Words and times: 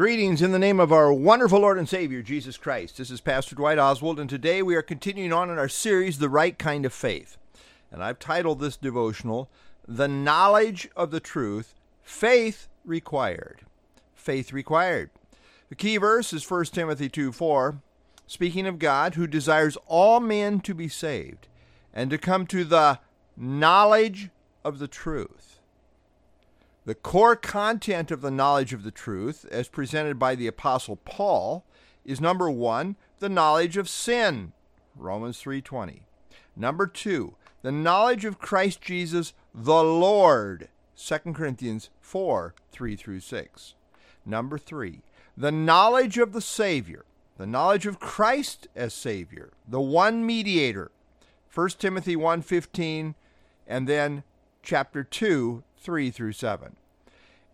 Greetings 0.00 0.40
in 0.40 0.50
the 0.50 0.58
name 0.58 0.80
of 0.80 0.92
our 0.92 1.12
wonderful 1.12 1.60
Lord 1.60 1.76
and 1.76 1.86
Savior, 1.86 2.22
Jesus 2.22 2.56
Christ. 2.56 2.96
This 2.96 3.10
is 3.10 3.20
Pastor 3.20 3.54
Dwight 3.54 3.78
Oswald, 3.78 4.18
and 4.18 4.30
today 4.30 4.62
we 4.62 4.74
are 4.74 4.80
continuing 4.80 5.30
on 5.30 5.50
in 5.50 5.58
our 5.58 5.68
series, 5.68 6.16
The 6.16 6.30
Right 6.30 6.58
Kind 6.58 6.86
of 6.86 6.94
Faith. 6.94 7.36
And 7.92 8.02
I've 8.02 8.18
titled 8.18 8.60
this 8.60 8.78
devotional, 8.78 9.50
The 9.86 10.08
Knowledge 10.08 10.88
of 10.96 11.10
the 11.10 11.20
Truth, 11.20 11.74
Faith 12.02 12.68
Required. 12.82 13.60
Faith 14.14 14.54
Required. 14.54 15.10
The 15.68 15.74
key 15.74 15.98
verse 15.98 16.32
is 16.32 16.50
1 16.50 16.64
Timothy 16.64 17.10
2 17.10 17.30
4, 17.30 17.82
speaking 18.26 18.66
of 18.66 18.78
God 18.78 19.16
who 19.16 19.26
desires 19.26 19.76
all 19.86 20.18
men 20.18 20.60
to 20.60 20.72
be 20.72 20.88
saved 20.88 21.46
and 21.92 22.08
to 22.08 22.16
come 22.16 22.46
to 22.46 22.64
the 22.64 23.00
knowledge 23.36 24.30
of 24.64 24.78
the 24.78 24.88
truth. 24.88 25.59
The 26.84 26.94
core 26.94 27.36
content 27.36 28.10
of 28.10 28.20
the 28.22 28.30
knowledge 28.30 28.72
of 28.72 28.82
the 28.82 28.90
truth, 28.90 29.44
as 29.50 29.68
presented 29.68 30.18
by 30.18 30.34
the 30.34 30.46
Apostle 30.46 30.96
Paul, 30.96 31.64
is 32.04 32.20
number 32.20 32.50
one, 32.50 32.96
the 33.18 33.28
knowledge 33.28 33.76
of 33.76 33.88
sin, 33.88 34.52
Romans 34.96 35.42
3.20. 35.42 36.00
Number 36.56 36.86
two, 36.86 37.34
the 37.62 37.72
knowledge 37.72 38.24
of 38.24 38.38
Christ 38.38 38.80
Jesus 38.80 39.34
the 39.54 39.82
Lord, 39.82 40.68
2 40.96 41.18
Corinthians 41.32 41.90
4, 42.00 42.54
3 42.72 42.96
through 42.96 43.20
6. 43.20 43.74
Number 44.24 44.58
three, 44.58 45.00
the 45.36 45.52
knowledge 45.52 46.18
of 46.18 46.32
the 46.32 46.40
Savior, 46.40 47.04
the 47.36 47.46
knowledge 47.46 47.86
of 47.86 48.00
Christ 48.00 48.68
as 48.76 48.94
Savior, 48.94 49.50
the 49.66 49.80
one 49.80 50.24
mediator, 50.24 50.90
1 51.52 51.68
Timothy 51.70 52.16
1.15, 52.16 53.14
and 53.66 53.88
then 53.88 54.22
chapter 54.62 55.02
2, 55.02 55.62
3 55.78 56.10
through 56.10 56.32
7. 56.32 56.76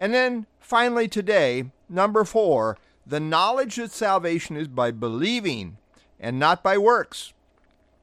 And 0.00 0.12
then 0.12 0.46
finally 0.60 1.08
today, 1.08 1.70
number 1.88 2.24
4, 2.24 2.76
the 3.06 3.20
knowledge 3.20 3.76
that 3.76 3.92
salvation 3.92 4.56
is 4.56 4.68
by 4.68 4.90
believing 4.90 5.78
and 6.18 6.38
not 6.38 6.62
by 6.62 6.76
works. 6.76 7.32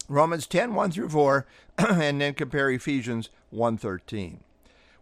Romans 0.07 0.47
10, 0.47 0.73
1 0.73 0.91
through 0.91 1.09
4, 1.09 1.45
and 1.77 2.21
then 2.21 2.33
compare 2.33 2.69
Ephesians 2.69 3.29
1.13. 3.53 4.37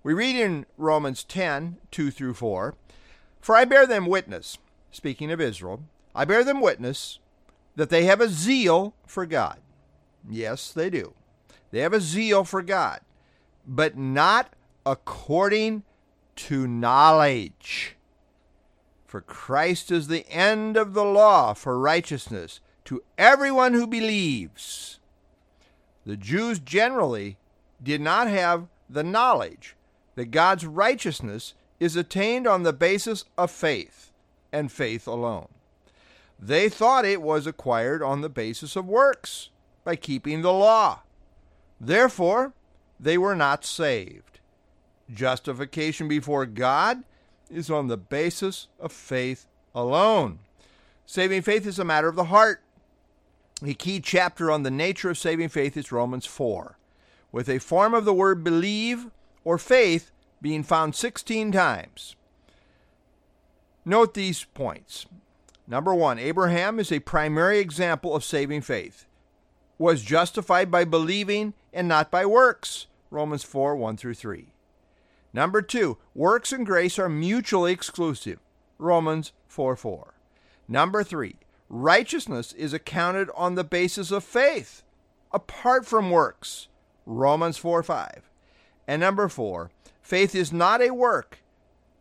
We 0.04 0.14
read 0.14 0.36
in 0.36 0.66
Romans 0.78 1.24
10, 1.24 1.78
2 1.92 2.12
through 2.12 2.34
4, 2.34 2.76
For 3.40 3.56
I 3.56 3.66
bear 3.66 3.86
them 3.86 4.08
witness, 4.08 4.58
speaking 4.92 5.32
of 5.32 5.40
Israel, 5.40 5.84
I 6.16 6.26
bear 6.26 6.44
them 6.44 6.62
witness 6.62 7.20
that 7.76 7.90
they 7.90 8.06
have 8.06 8.20
a 8.20 8.28
zeal 8.28 8.94
for 9.06 9.26
God. 9.26 9.60
Yes, 10.30 10.72
they 10.72 10.90
do. 10.90 11.14
They 11.72 11.80
have 11.80 11.94
a 11.94 12.02
zeal 12.02 12.44
for 12.44 12.62
God, 12.62 13.02
but 13.66 13.98
not 13.98 14.54
according 14.86 15.84
to 16.36 16.68
knowledge. 16.68 17.98
For 19.06 19.22
Christ 19.22 19.92
is 19.92 20.08
the 20.08 20.28
end 20.30 20.78
of 20.78 20.94
the 20.94 21.04
law 21.04 21.54
for 21.54 21.78
righteousness 21.78 22.62
to 22.86 23.04
everyone 23.18 23.74
who 23.74 23.86
believes. 23.86 25.00
The 26.06 26.18
Jews 26.18 26.60
generally 26.60 27.38
did 27.84 28.02
not 28.02 28.28
have 28.28 28.68
the 28.90 29.04
knowledge 29.04 29.76
that 30.16 30.32
God's 30.32 30.66
righteousness 30.66 31.54
is 31.80 31.96
attained 31.96 32.48
on 32.48 32.64
the 32.64 32.74
basis 32.74 33.26
of 33.38 33.52
faith, 33.52 34.12
and 34.52 34.72
faith 34.72 35.08
alone. 35.08 35.48
They 36.40 36.70
thought 36.70 37.06
it 37.06 37.22
was 37.22 37.48
acquired 37.48 38.02
on 38.02 38.22
the 38.22 38.30
basis 38.30 38.76
of 38.76 38.86
works, 38.88 39.50
by 39.84 39.96
keeping 39.96 40.42
the 40.42 40.54
law. 40.54 41.02
Therefore, 41.80 42.54
they 43.02 43.18
were 43.18 43.36
not 43.36 43.66
saved. 43.66 44.40
Justification 45.12 46.08
before 46.08 46.46
God 46.46 47.04
is 47.50 47.70
on 47.70 47.88
the 47.88 47.98
basis 47.98 48.68
of 48.80 48.94
faith 48.94 49.48
alone. 49.74 50.40
Saving 51.06 51.42
faith 51.42 51.66
is 51.66 51.80
a 51.80 51.84
matter 51.84 52.08
of 52.08 52.16
the 52.16 52.26
heart. 52.26 52.62
A 53.66 53.74
key 53.74 54.00
chapter 54.00 54.50
on 54.50 54.64
the 54.64 54.72
nature 54.72 55.10
of 55.10 55.18
saving 55.18 55.50
faith 55.50 55.76
is 55.76 55.92
Romans 55.92 56.26
4, 56.26 56.78
with 57.32 57.50
a 57.50 57.60
form 57.60 57.94
of 57.94 58.06
the 58.06 58.14
word 58.14 58.44
believe 58.44 59.08
or 59.44 59.58
faith 59.58 60.12
being 60.42 60.64
found 60.64 60.96
16 60.96 61.52
times. 61.52 62.16
Note 63.84 64.14
these 64.14 64.44
points. 64.44 65.08
Number 65.68 65.94
one, 65.94 66.20
Abraham 66.20 66.80
is 66.80 66.92
a 66.92 67.00
primary 67.00 67.60
example 67.60 68.16
of 68.16 68.24
saving 68.24 68.62
faith. 68.62 69.06
Was 69.78 70.04
justified 70.04 70.70
by 70.70 70.86
believing 70.86 71.54
and 71.74 71.88
not 71.88 72.12
by 72.12 72.26
works. 72.26 72.88
Romans 73.12 73.44
4 73.44 73.76
1 73.76 73.98
through 73.98 74.16
3. 74.16 74.54
Number 75.34 75.62
two, 75.62 75.98
works 76.16 76.52
and 76.52 76.66
grace 76.66 76.98
are 76.98 77.08
mutually 77.08 77.72
exclusive. 77.72 78.40
Romans 78.80 79.32
4 79.48 79.76
4. 79.76 80.14
Number 80.68 81.04
three, 81.04 81.36
righteousness 81.70 82.54
is 82.54 82.74
accounted 82.74 83.30
on 83.36 83.56
the 83.56 83.64
basis 83.64 84.10
of 84.10 84.24
faith, 84.24 84.82
apart 85.32 85.86
from 85.86 86.10
works. 86.10 86.68
Romans 87.06 87.58
4 87.58 87.84
5. 87.84 88.30
And 88.88 89.00
number 89.00 89.30
four, 89.30 89.72
faith 90.02 90.36
is 90.36 90.52
not 90.52 90.82
a 90.82 90.92
work, 90.92 91.40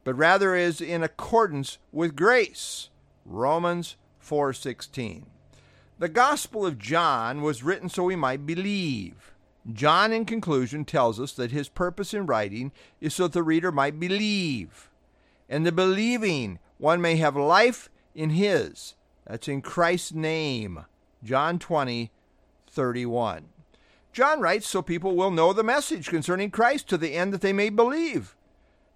but 0.05 0.15
rather 0.15 0.55
is 0.55 0.81
in 0.81 1.03
accordance 1.03 1.79
with 1.93 2.17
grace. 2.17 2.89
Romans 3.25 3.97
4:16. 4.21 5.27
The 5.99 6.09
Gospel 6.09 6.65
of 6.65 6.79
John 6.79 7.43
was 7.43 7.63
written 7.63 7.89
so 7.89 8.05
we 8.05 8.17
might 8.17 8.47
believe. 8.47 9.35
John, 9.73 10.13
in 10.13 10.25
conclusion, 10.25 10.85
tells 10.85 11.21
us 11.21 11.33
that 11.33 11.51
his 11.51 11.69
purpose 11.69 12.15
in 12.15 12.27
writing 12.27 12.73
is 13.01 13.15
so 13.15 13.25
that 13.25 13.33
the 13.33 13.43
reader 13.43 13.71
might 13.71 14.01
believe. 14.01 14.89
And 15.49 15.67
the 15.67 15.73
believing 15.73 16.59
one 16.79 17.01
may 17.01 17.17
have 17.17 17.37
life 17.37 17.91
in 18.15 18.31
his. 18.31 18.95
That's 19.27 19.49
in 19.49 19.63
Christ's 19.63 20.13
name. 20.13 20.87
John 21.23 21.59
20, 21.59 22.11
31. 22.69 23.49
John 24.13 24.41
writes 24.41 24.67
so 24.67 24.83
people 24.83 25.15
will 25.15 25.31
know 25.31 25.53
the 25.53 25.63
message 25.63 26.09
concerning 26.09 26.51
Christ 26.51 26.89
to 26.89 26.99
the 26.99 27.15
end 27.15 27.33
that 27.33 27.43
they 27.43 27.53
may 27.53 27.69
believe. 27.69 28.35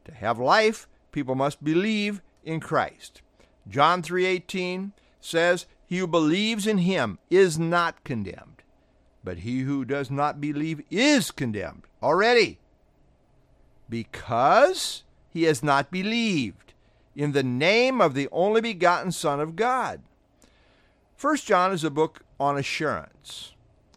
To 0.06 0.14
have 0.14 0.38
life, 0.38 0.88
people 1.12 1.34
must 1.34 1.62
believe 1.62 2.20
in 2.42 2.60
Christ. 2.60 3.22
John 3.68 4.02
3:18 4.02 4.92
says, 5.20 5.66
"He 5.86 5.98
who 5.98 6.06
believes 6.06 6.66
in 6.66 6.78
him 6.78 7.18
is 7.30 7.58
not 7.58 8.02
condemned." 8.04 8.53
But 9.24 9.38
he 9.38 9.60
who 9.60 9.84
does 9.84 10.10
not 10.10 10.40
believe 10.40 10.82
is 10.90 11.30
condemned 11.30 11.84
already, 12.02 12.58
because 13.88 15.02
he 15.30 15.44
has 15.44 15.62
not 15.62 15.90
believed 15.90 16.74
in 17.16 17.32
the 17.32 17.42
name 17.42 18.00
of 18.00 18.14
the 18.14 18.28
only 18.30 18.60
begotten 18.60 19.12
Son 19.12 19.40
of 19.40 19.56
God. 19.56 20.02
First 21.16 21.46
John 21.46 21.72
is 21.72 21.84
a 21.84 21.90
book 21.90 22.20
on 22.38 22.58
assurance. 22.58 23.52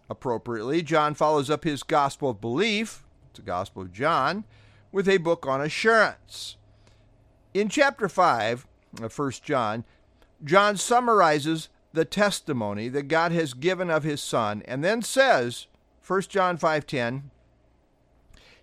Appropriately, 0.10 0.82
John 0.82 1.14
follows 1.14 1.50
up 1.50 1.66
his 1.66 1.84
gospel 1.84 2.30
of 2.30 2.40
belief, 2.40 3.04
the 3.34 3.42
Gospel 3.42 3.82
of 3.82 3.92
John, 3.92 4.46
with 4.92 5.10
a 5.10 5.18
book 5.18 5.46
on 5.46 5.60
assurance. 5.60 6.56
In 7.54 7.68
chapter 7.68 8.08
5 8.08 8.66
of 9.02 9.12
First 9.12 9.44
John, 9.44 9.84
John 10.44 10.78
summarizes 10.78 11.70
the 11.94 12.06
testimony 12.06 12.90
that 12.90 13.08
God 13.08 13.32
has 13.32 13.54
given 13.54 13.90
of 13.90 14.04
his 14.04 14.22
son 14.22 14.62
and 14.66 14.84
then 14.84 15.02
says 15.02 15.68
1 16.06 16.22
John 16.30 16.58
5:10 16.58 17.24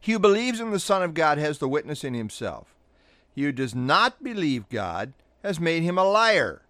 He 0.01 0.13
who 0.13 0.19
believes 0.19 0.61
in 0.61 0.71
the 0.71 0.81
son 0.81 1.03
of 1.03 1.15
God 1.15 1.39
has 1.39 1.59
the 1.59 1.69
witness 1.69 2.05
in 2.05 2.15
himself. 2.15 2.75
He 3.35 3.43
who 3.43 3.53
does 3.53 3.75
not 3.75 4.23
believe 4.23 4.69
God 4.69 5.13
has 5.43 5.59
made 5.59 5.83
him 5.83 5.99
a 5.99 6.05
liar 6.05 6.63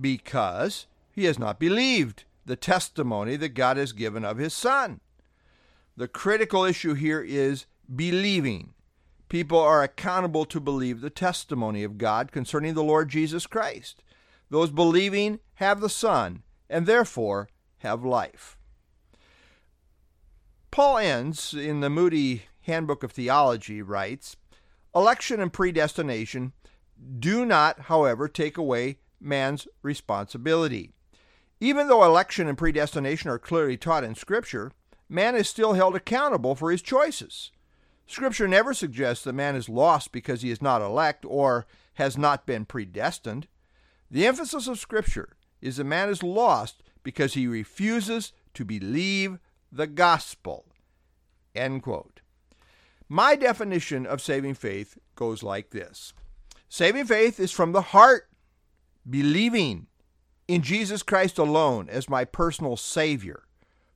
because 0.00 0.86
he 1.12 1.24
has 1.24 1.38
not 1.38 1.58
believed 1.58 2.24
the 2.44 2.56
testimony 2.56 3.36
that 3.36 3.50
God 3.50 3.76
has 3.76 3.92
given 3.92 4.24
of 4.24 4.38
his 4.38 4.54
son. 4.54 5.00
The 5.96 6.08
critical 6.08 6.64
issue 6.64 6.94
here 6.94 7.22
is 7.22 7.66
believing. 7.94 8.74
People 9.28 9.58
are 9.58 9.82
accountable 9.82 10.44
to 10.44 10.60
believe 10.60 11.00
the 11.00 11.10
testimony 11.10 11.82
of 11.82 11.98
God 11.98 12.30
concerning 12.30 12.74
the 12.74 12.84
Lord 12.84 13.08
Jesus 13.08 13.46
Christ. 13.46 14.02
Those 14.50 14.70
believing 14.70 15.40
have 15.54 15.80
the 15.80 15.88
Son, 15.88 16.42
and 16.68 16.86
therefore 16.86 17.48
have 17.78 18.04
life. 18.04 18.58
Paul 20.70 20.98
Enns 20.98 21.54
in 21.54 21.80
the 21.80 21.90
Moody 21.90 22.44
Handbook 22.62 23.02
of 23.02 23.12
Theology, 23.12 23.82
writes 23.82 24.36
Election 24.94 25.40
and 25.40 25.52
predestination 25.52 26.52
do 27.18 27.44
not, 27.44 27.82
however, 27.82 28.28
take 28.28 28.56
away 28.56 28.98
man's 29.20 29.68
responsibility. 29.82 30.92
Even 31.60 31.88
though 31.88 32.04
election 32.04 32.48
and 32.48 32.58
predestination 32.58 33.30
are 33.30 33.38
clearly 33.38 33.76
taught 33.76 34.04
in 34.04 34.14
Scripture, 34.14 34.72
man 35.08 35.34
is 35.34 35.48
still 35.48 35.74
held 35.74 35.94
accountable 35.94 36.54
for 36.54 36.70
his 36.70 36.82
choices. 36.82 37.50
Scripture 38.06 38.46
never 38.46 38.72
suggests 38.72 39.24
that 39.24 39.32
man 39.32 39.56
is 39.56 39.68
lost 39.68 40.12
because 40.12 40.42
he 40.42 40.50
is 40.50 40.62
not 40.62 40.82
elect 40.82 41.24
or 41.26 41.66
has 41.94 42.16
not 42.16 42.46
been 42.46 42.64
predestined. 42.64 43.48
The 44.10 44.26
emphasis 44.26 44.68
of 44.68 44.78
Scripture 44.78 45.36
is 45.60 45.76
that 45.76 45.84
man 45.84 46.08
is 46.08 46.22
lost 46.22 46.82
because 47.02 47.34
he 47.34 47.46
refuses 47.46 48.32
to 48.54 48.64
believe 48.64 49.38
the 49.72 49.86
gospel. 49.86 50.66
End 51.54 51.82
quote. 51.82 52.20
My 53.08 53.36
definition 53.36 54.06
of 54.06 54.20
saving 54.20 54.54
faith 54.54 54.98
goes 55.14 55.42
like 55.42 55.70
this 55.70 56.12
Saving 56.68 57.06
faith 57.06 57.38
is 57.38 57.52
from 57.52 57.72
the 57.72 57.82
heart, 57.82 58.28
believing 59.08 59.86
in 60.48 60.62
Jesus 60.62 61.02
Christ 61.02 61.38
alone 61.38 61.88
as 61.88 62.08
my 62.08 62.24
personal 62.24 62.76
Savior, 62.76 63.44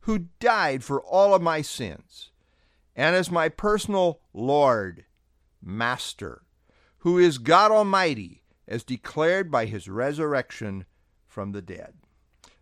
who 0.00 0.26
died 0.38 0.82
for 0.82 1.00
all 1.02 1.34
of 1.34 1.42
my 1.42 1.62
sins, 1.62 2.30
and 2.96 3.14
as 3.14 3.30
my 3.30 3.48
personal 3.48 4.20
Lord, 4.32 5.04
Master, 5.62 6.42
who 6.98 7.18
is 7.18 7.38
God 7.38 7.70
Almighty 7.70 8.39
as 8.70 8.84
declared 8.84 9.50
by 9.50 9.66
his 9.66 9.88
resurrection 9.88 10.86
from 11.26 11.52
the 11.52 11.60
dead. 11.60 11.94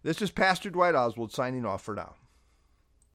This 0.03 0.23
is 0.23 0.31
Pastor 0.31 0.71
Dwight 0.71 0.95
Oswald 0.95 1.33
signing 1.33 1.67
off 1.67 1.83
for 1.83 1.95
now. 1.95 2.15